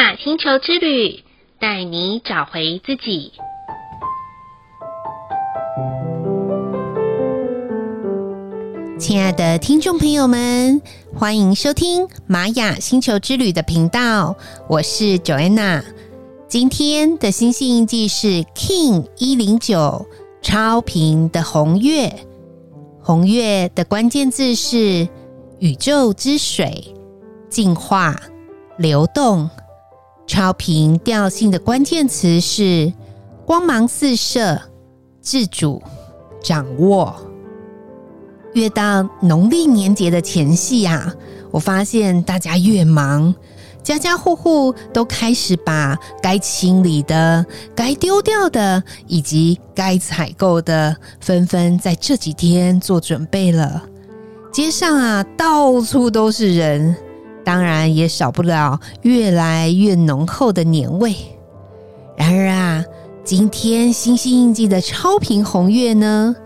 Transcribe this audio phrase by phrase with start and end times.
[0.00, 1.22] 雅星球之旅，
[1.58, 3.32] 带你找回自己。
[8.98, 10.80] 亲爱的听众朋友们，
[11.14, 14.34] 欢迎收听玛雅星球之旅的频道，
[14.70, 15.84] 我是 Joanna。
[16.48, 20.06] 今天的星系印记是 King 一零九
[20.40, 22.10] 超频的红月，
[23.02, 25.06] 红月的关键字是
[25.58, 26.94] 宇宙之水、
[27.50, 28.18] 净化、
[28.78, 29.50] 流动。
[30.30, 32.92] 超频调性的关键词是
[33.44, 34.62] 光芒四射、
[35.20, 35.82] 自主、
[36.40, 37.16] 掌握。
[38.54, 41.12] 越到农历年节的前夕呀，
[41.50, 43.34] 我发现大家越忙，
[43.82, 53.82] 家家户户都开始把该清理的、该丢掉的以及该采购的，纷纷在这几天做准备了。
[54.52, 56.94] 街上啊，到处都是人，
[57.50, 61.16] 当然也少不了越来越浓厚的年味。
[62.16, 62.84] 然而啊，
[63.24, 66.36] 今天星系印记的超频红月呢，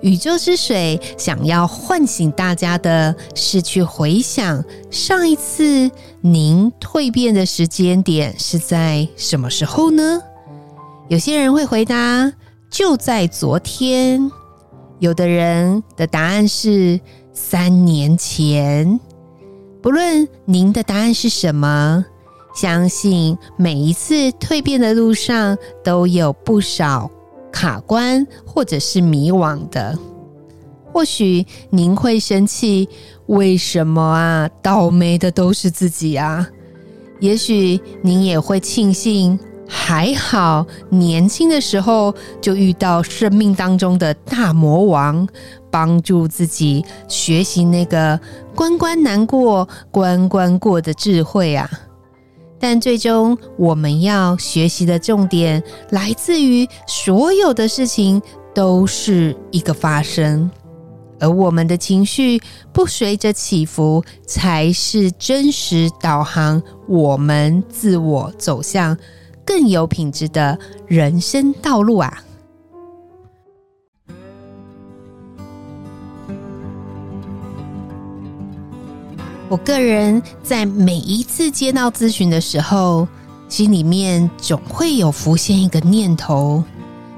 [0.00, 10.22] 宇宙之水想要唤醒大家的是去回想上一次您蜕变的时间点是在什么时候呢？
[11.08, 12.32] 有些人会回答
[12.70, 14.30] 就在昨天，
[15.00, 17.00] 有的人的答案是
[17.32, 19.00] 三年前。
[19.84, 22.02] 不论您的答案是什么，
[22.54, 27.10] 相信每一次蜕变的路上都有不少。
[27.52, 29.98] 卡关或者是迷惘的，
[30.90, 32.88] 或许您会生气，
[33.26, 34.48] 为什么啊？
[34.62, 36.48] 倒霉的都是自己啊！
[37.20, 45.26] 也许您也会庆幸，还好年轻的时候就遇到生命当中的大魔王，
[45.70, 48.18] 帮助自己学习那个
[48.54, 51.68] 关关难过关关过的智慧啊！
[52.60, 58.22] 但最终，我们要学习的重点来自于所有的事情
[58.54, 60.50] 都是一个发生，
[61.20, 62.40] 而我们的情绪
[62.72, 68.96] 不随着起伏，才是真实导航我们自我走向
[69.44, 72.22] 更有品质的人生道路啊！
[79.48, 83.06] 我个人在每一次接到咨询的时候，
[83.48, 86.64] 心里面总会有浮现一个念头，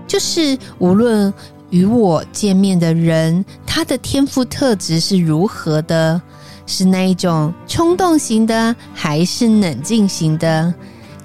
[0.07, 1.33] 就是无论
[1.71, 6.21] 与我见面的人，他的天赋特质是如何的，
[6.67, 10.75] 是那一种冲动型的，还是冷静型的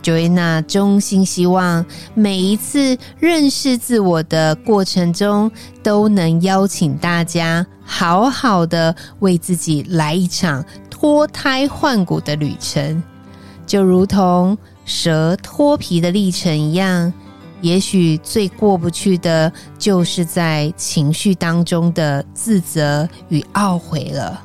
[0.03, 5.51] ？Joanna 衷心希望每一次认识自我的过程中，
[5.83, 10.63] 都能邀请大家好好的为自己来一场。
[10.89, 13.01] 脱胎换骨的旅程，
[13.65, 17.11] 就如同蛇脱皮的历程一样。
[17.61, 24.43] 也许最过不去的，就是在情绪当中的自责与懊悔了，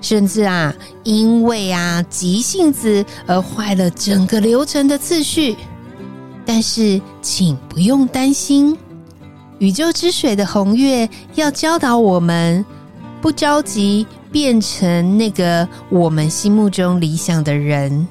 [0.00, 5.56] 甚至啊，因为啊急性子而坏了整个流程的次序。
[6.44, 8.76] 但是，请不用担心，
[9.58, 12.64] 宇宙之水的红月要教导我们，
[13.20, 14.06] 不着急。
[14.30, 18.06] 变成那个我们心目中理想的人，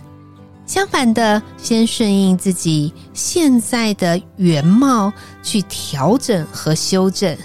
[0.65, 7.37] 相反的，先顺应自己现在的原貌去调整和修正，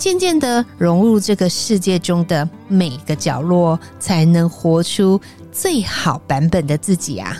[0.00, 5.20] 渐渐的融入这个世界中的每个角落，才能活出
[5.52, 7.36] 最好版本的自己啊！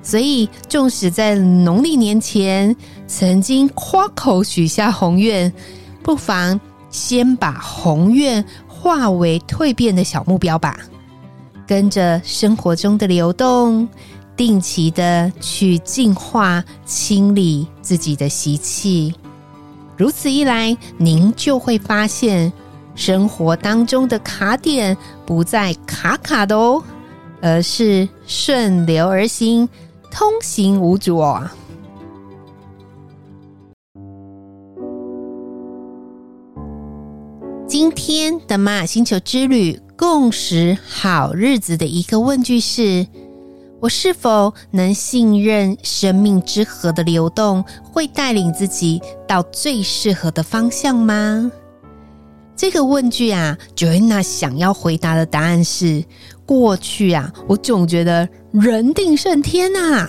[0.00, 2.74] 所以，纵使在农历年前
[3.08, 5.52] 曾经夸口许下宏愿，
[6.04, 8.44] 不妨先把宏愿。
[8.68, 10.76] 化为蜕变的小目标吧，
[11.68, 13.88] 跟着生活中的流动，
[14.36, 19.14] 定期的去净化、清理自己的习气。
[19.96, 22.52] 如此一来，您就会发现，
[22.94, 26.82] 生活当中的卡点不再卡卡的哦，
[27.40, 29.68] 而是顺流而行，
[30.10, 31.48] 通行无阻哦。
[37.66, 43.06] 今天的玛雅星球之旅共识好日子的一个问句是：
[43.82, 51.50] 我是否能信任生命之河的流动会带领自己到最适合的方向吗？
[52.54, 56.04] 这个问句啊，Joanna 想要回答的答案是：
[56.46, 60.08] 过去啊，我总觉得人定胜天啊，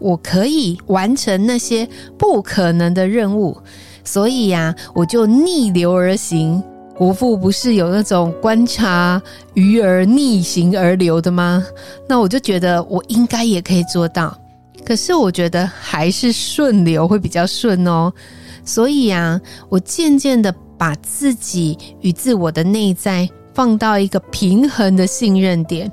[0.00, 1.88] 我可以完成那些
[2.18, 3.56] 不可能的任务，
[4.02, 6.60] 所以呀，我就逆流而行。
[7.02, 9.20] 国父不是有那种观察
[9.54, 11.66] 鱼儿逆行而流的吗？
[12.08, 14.38] 那我就觉得我应该也可以做到。
[14.86, 18.12] 可是我觉得还是顺流会比较顺哦。
[18.64, 25.90] 所以啊，我渐渐的把自己与自我的内在放到一个平衡的信任点。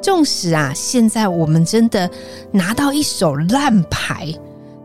[0.00, 2.08] 纵使啊，现在我们真的
[2.50, 4.34] 拿到一手烂牌，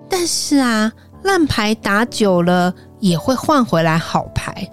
[0.09, 0.91] 但是啊，
[1.23, 4.69] 烂牌打久了也会换回来好牌。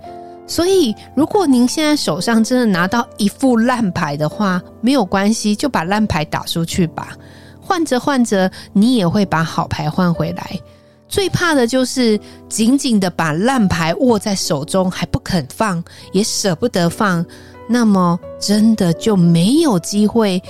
[0.51, 7.17] 所以，如果您现在手上真的拿到一副烂牌的话，没有关系，就把烂牌打出去吧。
[7.61, 10.61] 换着换着，你也会把好牌换回来。
[11.09, 12.19] 最怕的就是
[12.49, 15.83] 紧紧的把烂牌握在手中，还不肯放，
[16.13, 17.25] 也舍不得放。
[17.69, 20.43] 那么，真的就没有机会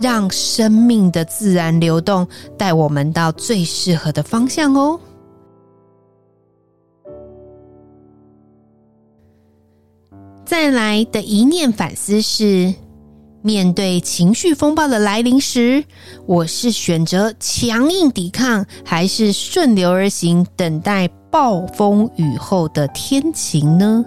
[0.00, 2.26] 让生命的自然流动
[2.58, 4.98] 带我们到最适合的方向哦。
[10.50, 12.74] 再来的一念反思是：
[13.40, 15.84] 面对情绪风暴的来临时，
[16.26, 24.04] 我是选择强硬抵抗，还是顺流而行，等待暴风雨后的天晴呢？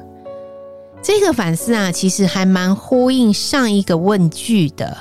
[1.02, 4.98] 这个反思啊，其实还蛮呼应上一个问句的，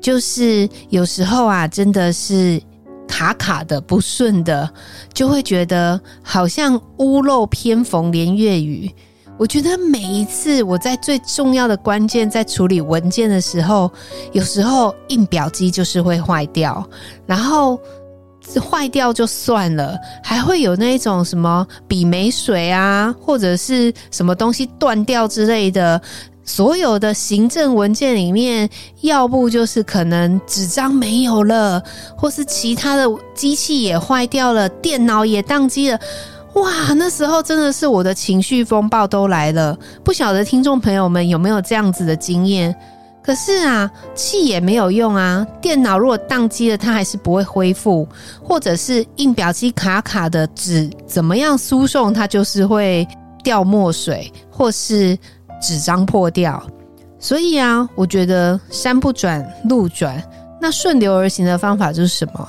[0.00, 2.60] 就是有时候啊，真的是
[3.06, 4.68] 卡卡的、不顺的，
[5.12, 8.90] 就会觉得好像屋漏偏逢连夜雨。
[9.38, 13.90] 我觉得每一次我在最重要的关键在处理文件的时候，
[14.32, 16.86] 有时候印表机就是会坏掉，
[17.26, 17.78] 然后。
[18.70, 25.98] 坏掉就算了，还会有那种什么笔没水啊，或者是什么东西断掉之类的。
[26.44, 28.68] 所有的行政文件里面，
[29.00, 31.82] 要不就是可能纸张没有了，
[32.18, 35.98] 或是其他的机器也坏掉了，电脑也宕机了。
[36.54, 39.76] 哇，那时候真的是我的情绪风暴都来了。
[40.04, 42.74] 不晓得听众朋友们有没有这样子的经验？
[43.22, 45.46] 可是啊，气也没有用啊。
[45.60, 48.06] 电脑如果宕机了，它还是不会恢复；
[48.42, 53.06] 或者是印表机卡卡的纸，怎么样输送它就是会
[53.42, 55.18] 掉墨水，或是
[55.60, 56.62] 纸张破掉。
[57.18, 60.22] 所以啊，我觉得山不转路转，
[60.60, 62.48] 那顺流而行的方法就是什么？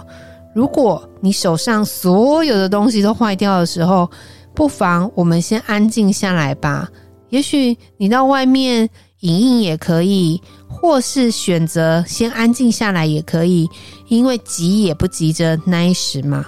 [0.55, 4.09] 如果你手上所有的东西都坏掉的时候，
[4.55, 6.89] 不妨我们先安静下来吧。
[7.29, 8.89] 也许你到外面。
[9.21, 13.67] 影印也可以，或是选择先安静下来也可以，
[14.07, 16.45] 因为急也不急着那一时嘛。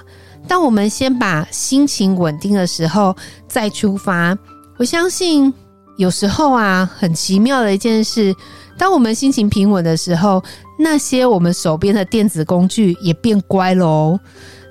[0.48, 3.15] 当我们先把心情稳定的时候
[3.48, 4.38] 再出发，
[4.77, 5.51] 我相信
[5.98, 8.36] 有时候啊，很奇妙的一件事，
[8.77, 10.44] 当我们心情平稳的时候，
[10.77, 14.19] 那些我们手边的电子工具也变乖喽。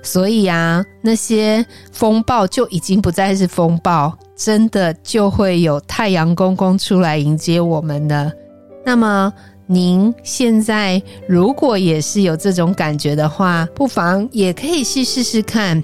[0.01, 4.17] 所以啊，那些风暴就已经不再是风暴。
[4.37, 8.31] 真的就会有太阳公公出来迎接我们了。
[8.85, 9.33] 那么，
[9.65, 15.83] 您现在如果也是有这种感觉的话，不妨也可以去试试看。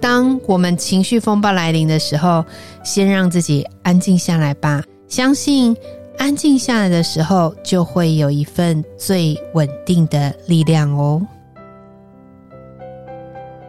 [0.00, 2.44] 当我们情绪风暴来临的时候，
[2.82, 4.82] 先让自己安静下来吧。
[5.06, 5.76] 相信
[6.22, 11.20] 安静下来的时候，就会有一份最稳定的力量哦。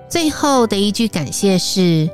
[0.07, 2.07] 最后的一句感谢是。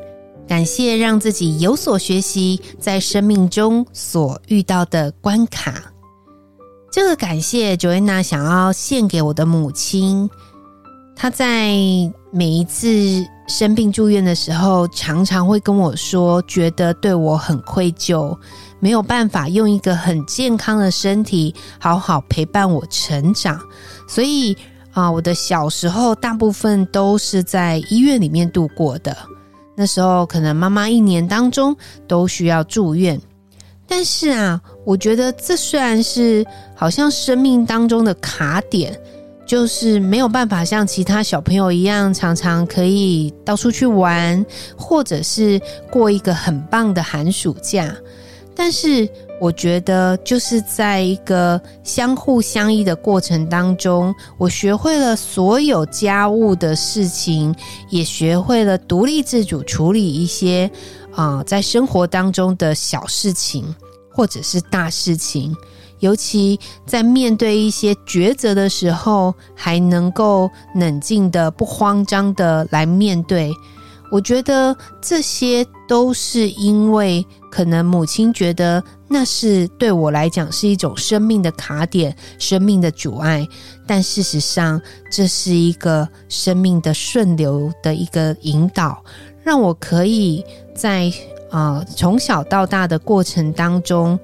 [0.48, 5.94] 感谢让自己有所学习，在生命中所遇到的关卡。
[6.92, 10.28] 这个感谢，Joanna 想要献给我的母亲。
[11.16, 11.68] 她在
[12.32, 18.38] 每一次生病住院的时候，常常会跟我说，觉得对我很愧疚，
[18.80, 23.60] 没有办法用一个很健康的身体好好陪伴我成长。
[24.08, 24.56] 所以
[24.92, 29.18] 啊，我的小时候大部分都是在医院里面度过的。
[29.76, 31.76] 那时候可能妈妈一年当中
[32.08, 33.20] 都需要住院，
[33.88, 38.96] 但是啊，我觉得这虽然是好像生命当中的卡点，
[39.50, 44.46] 就是没有办法像其他小朋友一样常常可以到处去玩，
[44.78, 45.60] 或者是
[45.92, 47.92] 过一个很棒的寒暑假，
[48.56, 49.10] 但是。
[49.42, 57.56] 我觉得就是在一个相互相依的过程当中，我学会了所有家务的事情，
[57.90, 60.70] 也学会了独立自主处理一些
[61.16, 63.74] 啊、在生活当中的小事情
[64.12, 65.56] 或者是大事情，
[66.00, 73.54] 尤其在面对一些抉择的时候，还能够冷静的、不慌张的来面对。
[74.12, 83.48] 我觉得这些都是因为可能母亲觉得那是对我来讲是一种生命的卡点、生命的阻碍，
[83.86, 89.04] 但事实上这是一个生命的顺流的一个引导，
[89.44, 90.44] 让我可以
[90.76, 91.14] 在
[91.52, 94.20] 呃，从小到大的过程当中，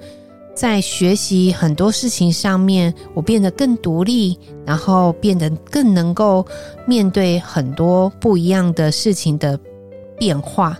[0.56, 6.44] 在学习很多事情上面，我变得更独立，然后变得更能够
[6.86, 9.60] 面对很多不一样的事情的
[10.18, 10.76] 变化。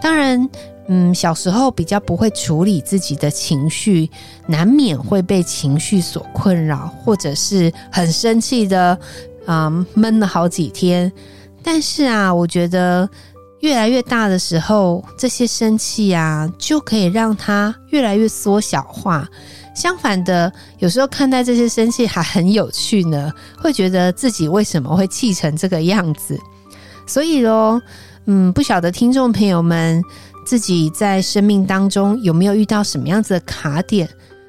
[0.00, 0.48] 当然，
[0.88, 4.10] 嗯，小时候比较不会处理自己的情绪，
[4.46, 8.98] 难免会被情绪所困扰，或者是很生气的，
[9.46, 11.12] 嗯，闷了好几天。
[11.62, 13.06] 但是啊，我觉得。
[13.60, 19.28] 越来越大的时候，这些生气啊，就可以让它越来越缩小化。
[19.74, 26.38] 相反的，有时候看待这些生气还很有趣呢，会觉得自己为什么会气成这个样子。
[27.06, 27.80] 所以咯，
[28.26, 30.02] 嗯，不晓得听众朋友们
[30.44, 34.08] 自己在生命当中有没有遇到什么样子的卡点？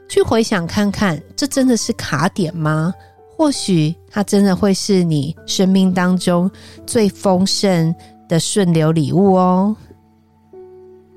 [0.10, 2.94] 去回想看看，这真的是卡点吗？
[3.38, 6.50] 或许它真的会是你生命当中
[6.86, 7.94] 最丰盛
[8.32, 9.76] 的顺流礼物哦。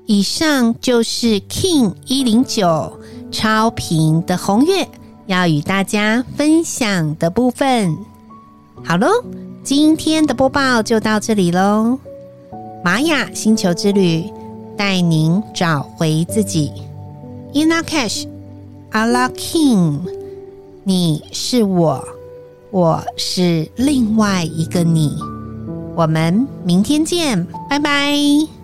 [0.05, 2.99] 以上就是 King 一零九
[3.31, 4.85] 超频的红月
[5.25, 7.97] 要与大家分享的部分。
[8.83, 9.07] 好喽，
[9.63, 11.97] 今天的播报就到这里喽。
[12.83, 14.29] 玛雅星球之旅
[14.75, 16.69] 带您找回自己。
[17.53, 18.27] Ina Cash
[18.91, 20.01] Ala King，
[20.83, 22.05] 你是我，
[22.71, 25.17] 我是另外一个你。
[25.95, 28.54] 我们明天见，拜拜。